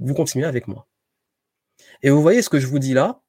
vous 0.00 0.14
continuez 0.14 0.46
avec 0.46 0.66
moi. 0.66 0.88
Et 2.02 2.10
vous 2.10 2.22
voyez 2.22 2.42
ce 2.42 2.48
que 2.48 2.58
je 2.58 2.66
vous 2.66 2.78
dis 2.78 2.94
là, 2.94 3.20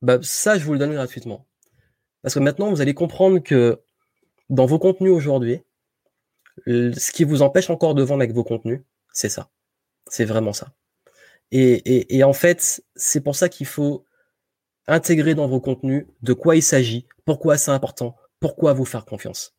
bah, 0.00 0.18
ça, 0.22 0.58
je 0.58 0.64
vous 0.64 0.72
le 0.72 0.78
donne 0.78 0.94
gratuitement. 0.94 1.46
Parce 2.22 2.34
que 2.34 2.40
maintenant, 2.40 2.70
vous 2.70 2.80
allez 2.80 2.94
comprendre 2.94 3.38
que 3.38 3.80
dans 4.48 4.64
vos 4.64 4.78
contenus 4.78 5.12
aujourd'hui, 5.12 5.60
ce 6.66 7.12
qui 7.12 7.24
vous 7.24 7.42
empêche 7.42 7.70
encore 7.70 7.94
de 7.94 8.02
vendre 8.02 8.22
avec 8.22 8.34
vos 8.34 8.44
contenus, 8.44 8.80
c'est 9.12 9.28
ça. 9.28 9.50
C'est 10.08 10.24
vraiment 10.24 10.52
ça. 10.52 10.72
Et, 11.50 12.24
en 12.24 12.32
fait, 12.32 12.82
c'est 12.96 13.20
pour 13.20 13.36
ça 13.36 13.48
qu'il 13.48 13.66
faut 13.66 14.04
intégrer 14.86 15.34
dans 15.34 15.46
vos 15.46 15.60
contenus 15.60 16.06
de 16.22 16.32
quoi 16.32 16.56
il 16.56 16.62
s'agit, 16.62 17.06
pourquoi 17.24 17.56
c'est 17.56 17.70
important, 17.70 18.16
pourquoi 18.40 18.72
vous 18.72 18.84
faire 18.84 19.04
confiance. 19.04 19.54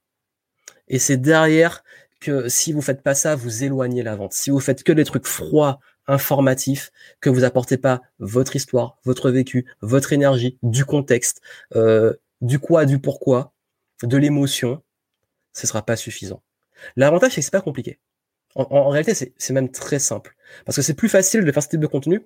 Et 0.88 1.00
c'est 1.00 1.18
derrière 1.18 1.84
que 2.20 2.50
si 2.50 2.74
vous 2.74 2.82
faites 2.82 3.02
pas 3.02 3.16
ça, 3.16 3.36
vous 3.36 3.64
éloignez 3.64 4.04
la 4.04 4.16
vente. 4.16 4.34
Si 4.34 4.50
vous 4.50 4.60
faites 4.60 4.84
que 4.84 4.92
des 4.92 5.06
trucs 5.06 5.25
froids, 5.25 5.80
informatifs, 6.08 6.92
que 7.22 7.30
vous 7.30 7.44
apportez 7.44 7.78
pas 7.78 8.02
votre 8.20 8.56
histoire, 8.56 8.98
votre 9.06 9.32
vécu, 9.32 9.66
votre 9.82 10.14
énergie, 10.14 10.58
du 10.64 10.86
contexte, 10.86 11.42
euh, 11.75 12.14
du 12.42 12.60
quoi, 12.60 12.86
du 12.86 13.00
pourquoi, 13.00 13.54
de 14.04 14.18
l'émotion, 14.18 14.84
ce 15.54 15.66
sera 15.66 15.84
pas 15.84 15.96
suffisant. 15.96 16.44
L'avantage, 16.96 17.34
c'est 17.34 17.41
que 17.41 17.46
c'est 17.46 17.51
pas 17.51 17.62
compliqué. 17.62 18.00
En, 18.55 18.88
réalité, 18.88 19.34
c'est 19.38 19.53
même 19.53 19.70
très 19.70 20.00
simple. 20.00 20.36
Parce 20.65 20.77
que 20.77 20.82
c'est 20.82 20.94
plus 20.94 21.10
facile 21.10 21.44
de 21.44 21.51
faire 21.51 21.62
ce 21.62 21.67
type 21.67 21.82
de 21.82 21.88
contenu, 21.88 22.25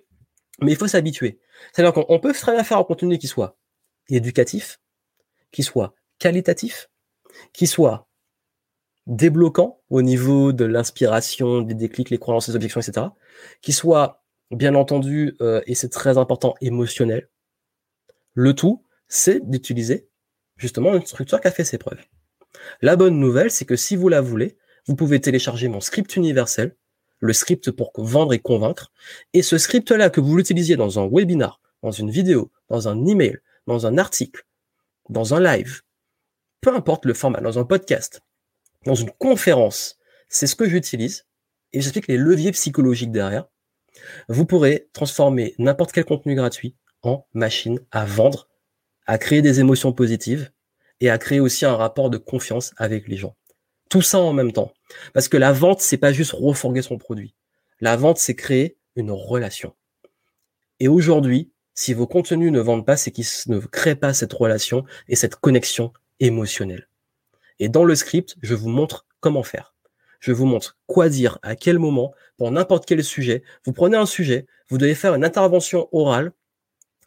mais 0.61 0.71
il 0.71 0.77
faut 0.77 0.87
s'habituer. 0.87 1.39
C'est-à-dire 1.73 1.93
qu'on 1.93 2.19
peut 2.19 2.33
très 2.33 2.53
bien 2.53 2.63
faire 2.63 2.77
un 2.77 2.83
contenu 2.83 3.17
qui 3.17 3.27
soit 3.27 3.57
éducatif, 4.09 4.79
qui 5.51 5.63
soit 5.63 5.95
qualitatif, 6.19 6.89
qui 7.51 7.65
soit 7.65 8.07
débloquant 9.07 9.81
au 9.89 10.03
niveau 10.03 10.53
de 10.53 10.65
l'inspiration, 10.65 11.61
des 11.61 11.73
déclics, 11.73 12.11
les 12.11 12.19
croyances, 12.19 12.47
les 12.47 12.55
objections, 12.55 12.79
etc. 12.79 13.07
Qui 13.61 13.73
soit, 13.73 14.23
bien 14.51 14.75
entendu, 14.75 15.35
euh, 15.41 15.61
et 15.65 15.73
c'est 15.73 15.89
très 15.89 16.19
important, 16.19 16.53
émotionnel. 16.61 17.27
Le 18.33 18.53
tout, 18.53 18.85
c'est 19.07 19.49
d'utiliser 19.49 20.09
justement 20.57 20.93
une 20.93 21.05
structure 21.05 21.41
qui 21.41 21.47
a 21.47 21.51
fait 21.51 21.63
ses 21.63 21.79
preuves. 21.79 22.05
La 22.81 22.95
bonne 22.95 23.19
nouvelle, 23.19 23.51
c'est 23.51 23.65
que 23.65 23.75
si 23.75 23.95
vous 23.95 24.09
la 24.09 24.21
voulez, 24.21 24.57
vous 24.87 24.95
pouvez 24.95 25.21
télécharger 25.21 25.67
mon 25.67 25.81
script 25.81 26.15
universel, 26.15 26.75
le 27.19 27.33
script 27.33 27.71
pour 27.71 27.91
vendre 27.97 28.33
et 28.33 28.39
convaincre. 28.39 28.91
Et 29.33 29.41
ce 29.41 29.57
script-là, 29.57 30.09
que 30.09 30.21
vous 30.21 30.35
l'utilisiez 30.35 30.77
dans 30.77 30.99
un 30.99 31.07
webinar, 31.07 31.61
dans 31.83 31.91
une 31.91 32.09
vidéo, 32.09 32.51
dans 32.69 32.87
un 32.87 33.05
email, 33.05 33.39
dans 33.67 33.85
un 33.85 33.97
article, 33.97 34.45
dans 35.09 35.33
un 35.33 35.41
live, 35.41 35.81
peu 36.61 36.73
importe 36.73 37.05
le 37.05 37.13
format, 37.13 37.41
dans 37.41 37.59
un 37.59 37.65
podcast, 37.65 38.21
dans 38.85 38.95
une 38.95 39.11
conférence, 39.11 39.97
c'est 40.27 40.47
ce 40.47 40.55
que 40.55 40.67
j'utilise. 40.67 41.25
Et 41.73 41.81
j'explique 41.81 42.07
les 42.07 42.17
leviers 42.17 42.51
psychologiques 42.51 43.11
derrière. 43.11 43.45
Vous 44.27 44.45
pourrez 44.45 44.89
transformer 44.93 45.55
n'importe 45.59 45.91
quel 45.91 46.05
contenu 46.05 46.35
gratuit 46.35 46.75
en 47.01 47.27
machine 47.33 47.79
à 47.91 48.05
vendre, 48.05 48.49
à 49.05 49.17
créer 49.17 49.41
des 49.41 49.59
émotions 49.59 49.93
positives 49.93 50.51
et 51.01 51.09
à 51.09 51.17
créer 51.17 51.39
aussi 51.39 51.65
un 51.65 51.75
rapport 51.75 52.09
de 52.09 52.17
confiance 52.17 52.73
avec 52.77 53.07
les 53.07 53.17
gens. 53.17 53.35
Tout 53.89 54.01
ça 54.01 54.19
en 54.19 54.33
même 54.33 54.51
temps. 54.51 54.73
Parce 55.13 55.27
que 55.27 55.37
la 55.37 55.51
vente, 55.51 55.81
c'est 55.81 55.97
pas 55.97 56.13
juste 56.13 56.31
refourguer 56.31 56.81
son 56.81 56.97
produit. 56.97 57.35
La 57.79 57.95
vente, 57.95 58.17
c'est 58.17 58.35
créer 58.35 58.77
une 58.95 59.11
relation. 59.11 59.73
Et 60.79 60.87
aujourd'hui, 60.87 61.51
si 61.73 61.93
vos 61.93 62.07
contenus 62.07 62.51
ne 62.51 62.59
vendent 62.59 62.85
pas, 62.85 62.97
c'est 62.97 63.11
qu'ils 63.11 63.25
ne 63.47 63.59
créent 63.59 63.95
pas 63.95 64.13
cette 64.13 64.33
relation 64.33 64.83
et 65.07 65.15
cette 65.15 65.35
connexion 65.35 65.93
émotionnelle. 66.19 66.87
Et 67.59 67.69
dans 67.69 67.85
le 67.85 67.95
script, 67.95 68.35
je 68.41 68.53
vous 68.53 68.69
montre 68.69 69.05
comment 69.19 69.43
faire. 69.43 69.73
Je 70.19 70.31
vous 70.33 70.45
montre 70.45 70.77
quoi 70.85 71.07
dire, 71.09 71.39
à 71.41 71.55
quel 71.55 71.79
moment, 71.79 72.13
pour 72.37 72.51
n'importe 72.51 72.85
quel 72.85 73.03
sujet. 73.03 73.43
Vous 73.65 73.73
prenez 73.73 73.97
un 73.97 74.05
sujet, 74.05 74.45
vous 74.69 74.77
devez 74.77 74.95
faire 74.95 75.15
une 75.15 75.23
intervention 75.23 75.87
orale 75.91 76.33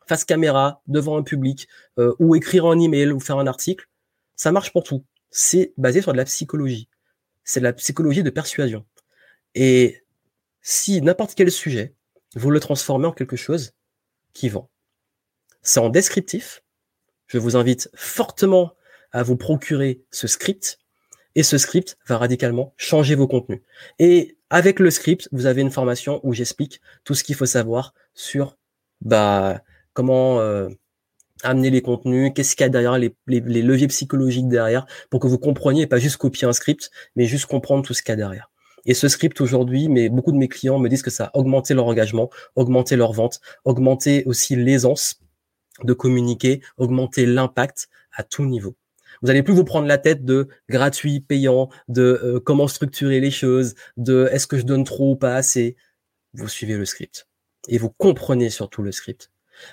face 0.06 0.24
caméra, 0.24 0.82
devant 0.86 1.16
un 1.16 1.22
public, 1.22 1.68
euh, 1.98 2.14
ou 2.18 2.34
écrire 2.34 2.66
un 2.66 2.78
email 2.78 3.12
ou 3.12 3.20
faire 3.20 3.38
un 3.38 3.46
article, 3.46 3.88
ça 4.36 4.52
marche 4.52 4.72
pour 4.72 4.84
tout. 4.84 5.04
C'est 5.30 5.72
basé 5.76 6.02
sur 6.02 6.12
de 6.12 6.16
la 6.16 6.24
psychologie. 6.24 6.88
C'est 7.44 7.60
de 7.60 7.64
la 7.64 7.72
psychologie 7.72 8.22
de 8.22 8.30
persuasion. 8.30 8.84
Et 9.54 10.04
si 10.60 11.00
n'importe 11.02 11.34
quel 11.34 11.50
sujet, 11.50 11.94
vous 12.34 12.50
le 12.50 12.60
transformez 12.60 13.06
en 13.06 13.12
quelque 13.12 13.36
chose 13.36 13.72
qui 14.32 14.48
vend. 14.48 14.70
C'est 15.62 15.80
en 15.80 15.88
descriptif. 15.88 16.62
Je 17.26 17.38
vous 17.38 17.56
invite 17.56 17.90
fortement 17.94 18.74
à 19.12 19.22
vous 19.22 19.36
procurer 19.36 20.02
ce 20.10 20.26
script. 20.26 20.78
Et 21.34 21.42
ce 21.42 21.56
script 21.56 21.96
va 22.06 22.18
radicalement 22.18 22.74
changer 22.76 23.14
vos 23.14 23.26
contenus. 23.26 23.62
Et 23.98 24.36
avec 24.50 24.80
le 24.80 24.90
script, 24.90 25.28
vous 25.32 25.46
avez 25.46 25.62
une 25.62 25.70
formation 25.70 26.20
où 26.24 26.34
j'explique 26.34 26.80
tout 27.04 27.14
ce 27.14 27.24
qu'il 27.24 27.34
faut 27.34 27.46
savoir 27.46 27.94
sur 28.14 28.58
bah, 29.00 29.62
comment 29.92 30.40
euh, 30.40 30.68
amener 31.42 31.70
les 31.70 31.82
contenus, 31.82 32.32
qu'est-ce 32.34 32.56
qu'il 32.56 32.64
y 32.64 32.66
a 32.66 32.70
derrière, 32.70 32.98
les, 32.98 33.14
leviers 33.26 33.88
psychologiques 33.88 34.48
derrière, 34.48 34.86
pour 35.10 35.20
que 35.20 35.26
vous 35.26 35.38
compreniez, 35.38 35.86
pas 35.86 35.98
juste 35.98 36.16
copier 36.16 36.46
un 36.46 36.52
script, 36.52 36.90
mais 37.16 37.26
juste 37.26 37.46
comprendre 37.46 37.84
tout 37.84 37.94
ce 37.94 38.02
qu'il 38.02 38.10
y 38.10 38.14
a 38.14 38.16
derrière. 38.16 38.50
Et 38.84 38.94
ce 38.94 39.08
script 39.08 39.40
aujourd'hui, 39.40 39.88
mais 39.88 40.08
beaucoup 40.08 40.32
de 40.32 40.36
mes 40.36 40.48
clients 40.48 40.78
me 40.78 40.88
disent 40.88 41.02
que 41.02 41.10
ça 41.10 41.26
a 41.26 41.36
augmenté 41.36 41.74
leur 41.74 41.86
engagement, 41.86 42.30
augmenté 42.56 42.96
leur 42.96 43.12
vente, 43.12 43.40
augmenté 43.64 44.24
aussi 44.26 44.56
l'aisance 44.56 45.20
de 45.84 45.92
communiquer, 45.92 46.62
augmenté 46.76 47.26
l'impact 47.26 47.88
à 48.12 48.24
tout 48.24 48.44
niveau. 48.44 48.74
Vous 49.20 49.28
n'allez 49.28 49.44
plus 49.44 49.54
vous 49.54 49.64
prendre 49.64 49.86
la 49.86 49.98
tête 49.98 50.24
de 50.24 50.48
gratuit, 50.68 51.20
payant, 51.20 51.68
de 51.86 52.20
euh, 52.24 52.40
comment 52.40 52.66
structurer 52.66 53.20
les 53.20 53.30
choses, 53.30 53.74
de 53.96 54.28
est-ce 54.32 54.48
que 54.48 54.58
je 54.58 54.64
donne 54.64 54.82
trop 54.82 55.12
ou 55.12 55.16
pas 55.16 55.36
assez. 55.36 55.76
Vous 56.34 56.48
suivez 56.48 56.76
le 56.76 56.84
script 56.84 57.28
et 57.68 57.78
vous 57.78 57.90
comprenez 57.90 58.50
surtout 58.50 58.82
le 58.82 58.92
script. 58.92 59.30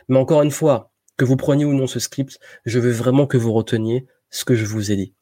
Mais 0.07 0.17
encore 0.17 0.41
une 0.41 0.51
fois, 0.51 0.91
que 1.17 1.25
vous 1.25 1.35
preniez 1.35 1.65
ou 1.65 1.73
non 1.73 1.87
ce 1.87 1.99
script, 1.99 2.39
je 2.65 2.79
veux 2.79 2.91
vraiment 2.91 3.27
que 3.27 3.37
vous 3.37 3.53
reteniez 3.53 4.07
ce 4.29 4.45
que 4.45 4.55
je 4.55 4.65
vous 4.65 4.91
ai 4.91 4.95
dit. 4.95 5.13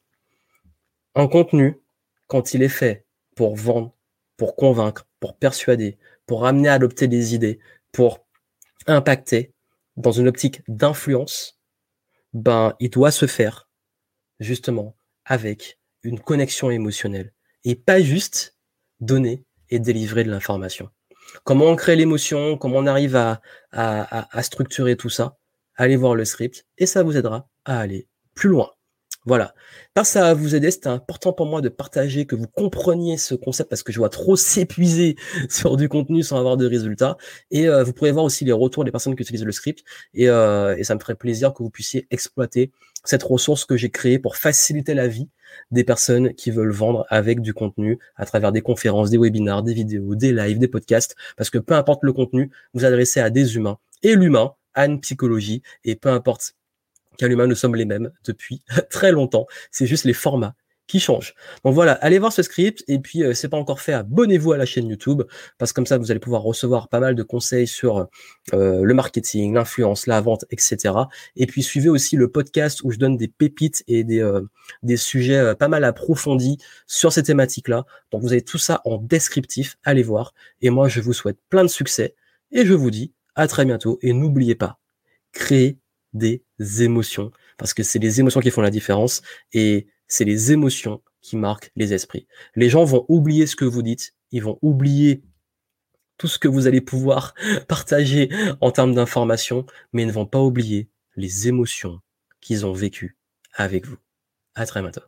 Un 1.15 1.27
contenu, 1.27 1.81
quand 2.27 2.53
il 2.53 2.61
est 2.61 2.69
fait 2.69 3.05
pour 3.35 3.55
vendre, 3.55 3.95
pour 4.37 4.55
convaincre, 4.55 5.07
pour 5.19 5.35
persuader, 5.35 5.97
pour 6.27 6.45
amener 6.45 6.69
à 6.69 6.73
adopter 6.73 7.07
des 7.07 7.33
idées, 7.33 7.59
pour 7.91 8.25
impacter 8.85 9.53
dans 9.95 10.11
une 10.11 10.27
optique 10.27 10.61
d'influence, 10.67 11.59
ben, 12.33 12.75
il 12.79 12.91
doit 12.91 13.11
se 13.11 13.25
faire 13.25 13.67
justement 14.39 14.95
avec 15.25 15.79
une 16.03 16.19
connexion 16.19 16.69
émotionnelle 16.69 17.33
et 17.63 17.75
pas 17.75 17.99
juste 18.01 18.55
donner 18.99 19.43
et 19.69 19.79
délivrer 19.79 20.23
de 20.23 20.29
l'information. 20.29 20.89
Comment 21.43 21.65
on 21.65 21.75
crée 21.75 21.95
l'émotion, 21.95 22.57
comment 22.57 22.77
on 22.77 22.87
arrive 22.87 23.15
à, 23.15 23.41
à, 23.71 24.43
structurer 24.43 24.95
tout 24.95 25.09
ça, 25.09 25.37
allez 25.75 25.95
voir 25.95 26.15
le 26.15 26.25
script 26.25 26.65
et 26.77 26.85
ça 26.85 27.03
vous 27.03 27.17
aidera 27.17 27.47
à 27.65 27.79
aller 27.79 28.07
plus 28.33 28.49
loin. 28.49 28.71
Voilà. 29.27 29.53
Que 29.93 30.05
ça 30.05 30.33
vous 30.33 30.55
aider, 30.55 30.71
c'était 30.71 30.87
important 30.87 31.33
pour 31.33 31.47
moi 31.47 31.59
de 31.59 31.67
partager, 31.67 32.25
que 32.25 32.35
vous 32.35 32.47
compreniez 32.47 33.17
ce 33.17 33.35
concept 33.35 33.69
parce 33.69 33.83
que 33.83 33.91
je 33.91 33.97
vois 33.97 34.09
trop 34.09 34.35
s'épuiser 34.37 35.17
sur 35.49 35.75
du 35.75 35.89
contenu 35.89 36.23
sans 36.23 36.37
avoir 36.37 36.55
de 36.55 36.65
résultats. 36.65 37.17
Et 37.51 37.67
euh, 37.67 37.83
vous 37.83 37.91
pourrez 37.91 38.13
voir 38.13 38.23
aussi 38.23 38.45
les 38.45 38.53
retours 38.53 38.85
des 38.85 38.91
personnes 38.91 39.17
qui 39.17 39.23
utilisent 39.23 39.43
le 39.43 39.51
script. 39.51 39.83
Et, 40.13 40.29
euh, 40.29 40.77
et 40.77 40.85
ça 40.85 40.95
me 40.95 40.99
ferait 41.01 41.15
plaisir 41.15 41.53
que 41.53 41.61
vous 41.61 41.69
puissiez 41.69 42.07
exploiter 42.09 42.71
cette 43.03 43.23
ressource 43.23 43.65
que 43.65 43.75
j'ai 43.75 43.89
créée 43.89 44.17
pour 44.17 44.37
faciliter 44.37 44.93
la 44.93 45.09
vie 45.09 45.27
des 45.71 45.83
personnes 45.83 46.33
qui 46.33 46.49
veulent 46.49 46.71
vendre 46.71 47.05
avec 47.09 47.41
du 47.41 47.53
contenu 47.53 47.99
à 48.15 48.25
travers 48.25 48.53
des 48.53 48.61
conférences, 48.61 49.09
des 49.09 49.17
webinars, 49.17 49.61
des 49.61 49.73
vidéos, 49.73 50.15
des 50.15 50.31
lives, 50.31 50.57
des 50.57 50.69
podcasts. 50.69 51.17
Parce 51.35 51.49
que 51.49 51.57
peu 51.57 51.73
importe 51.73 52.03
le 52.03 52.13
contenu, 52.13 52.49
vous 52.73 52.85
adressez 52.85 53.19
à 53.19 53.29
des 53.29 53.57
humains. 53.57 53.77
Et 54.03 54.15
l'humain 54.15 54.53
a 54.73 54.85
une 54.85 55.01
psychologie. 55.01 55.63
Et 55.83 55.97
peu 55.97 56.09
importe 56.09 56.53
car 57.17 57.29
l'humain, 57.29 57.47
nous 57.47 57.55
sommes 57.55 57.75
les 57.75 57.85
mêmes 57.85 58.11
depuis 58.25 58.61
très 58.89 59.11
longtemps. 59.11 59.47
C'est 59.71 59.87
juste 59.87 60.05
les 60.05 60.13
formats 60.13 60.55
qui 60.87 60.99
changent. 60.99 61.35
Donc 61.63 61.73
voilà, 61.73 61.93
allez 61.93 62.17
voir 62.17 62.31
ce 62.31 62.41
script 62.41 62.83
et 62.87 62.97
puis 62.99 63.23
euh, 63.23 63.33
c'est 63.33 63.49
pas 63.49 63.57
encore 63.57 63.81
fait, 63.81 63.93
abonnez-vous 63.93 64.53
à 64.53 64.57
la 64.57 64.65
chaîne 64.65 64.87
YouTube 64.87 65.23
parce 65.57 65.71
que 65.71 65.75
comme 65.75 65.85
ça 65.85 65.97
vous 65.97 66.11
allez 66.11 66.19
pouvoir 66.19 66.41
recevoir 66.41 66.87
pas 66.87 66.99
mal 66.99 67.13
de 67.13 67.23
conseils 67.23 67.67
sur 67.67 68.07
euh, 68.53 68.81
le 68.83 68.93
marketing, 68.93 69.53
l'influence, 69.53 70.07
la 70.07 70.21
vente, 70.21 70.45
etc. 70.49 70.95
Et 71.35 71.45
puis 71.45 71.61
suivez 71.61 71.89
aussi 71.89 72.15
le 72.15 72.31
podcast 72.31 72.81
où 72.83 72.91
je 72.91 72.97
donne 72.97 73.17
des 73.17 73.27
pépites 73.27 73.83
et 73.87 74.03
des 74.03 74.21
euh, 74.21 74.41
des 74.81 74.97
sujets 74.97 75.55
pas 75.55 75.67
mal 75.67 75.83
approfondis 75.83 76.57
sur 76.87 77.11
ces 77.11 77.23
thématiques-là. 77.23 77.85
Donc 78.11 78.21
vous 78.21 78.31
avez 78.31 78.41
tout 78.41 78.57
ça 78.57 78.81
en 78.85 78.97
descriptif, 78.97 79.77
allez 79.83 80.03
voir. 80.03 80.33
Et 80.61 80.69
moi 80.69 80.87
je 80.87 81.01
vous 81.01 81.13
souhaite 81.13 81.37
plein 81.49 81.63
de 81.63 81.69
succès 81.69 82.15
et 82.51 82.65
je 82.65 82.73
vous 82.73 82.91
dis 82.91 83.11
à 83.35 83.47
très 83.47 83.65
bientôt 83.65 83.99
et 84.01 84.13
n'oubliez 84.13 84.55
pas, 84.55 84.79
créez 85.33 85.77
des 86.13 86.43
émotions, 86.81 87.31
parce 87.57 87.73
que 87.73 87.83
c'est 87.83 87.99
les 87.99 88.19
émotions 88.19 88.39
qui 88.39 88.51
font 88.51 88.61
la 88.61 88.69
différence 88.69 89.21
et 89.53 89.87
c'est 90.07 90.25
les 90.25 90.51
émotions 90.51 91.01
qui 91.21 91.35
marquent 91.35 91.71
les 91.75 91.93
esprits. 91.93 92.27
Les 92.55 92.69
gens 92.69 92.83
vont 92.83 93.05
oublier 93.09 93.47
ce 93.47 93.55
que 93.55 93.65
vous 93.65 93.81
dites, 93.81 94.13
ils 94.31 94.43
vont 94.43 94.57
oublier 94.61 95.23
tout 96.17 96.27
ce 96.27 96.39
que 96.39 96.47
vous 96.47 96.67
allez 96.67 96.81
pouvoir 96.81 97.33
partager 97.67 98.29
en 98.61 98.71
termes 98.71 98.95
d'informations, 98.95 99.65
mais 99.93 100.03
ils 100.03 100.07
ne 100.07 100.11
vont 100.11 100.25
pas 100.25 100.41
oublier 100.41 100.89
les 101.15 101.47
émotions 101.47 101.99
qu'ils 102.41 102.65
ont 102.65 102.73
vécues 102.73 103.17
avec 103.53 103.85
vous. 103.85 103.97
À 104.55 104.65
très 104.65 104.81
bientôt. 104.81 105.01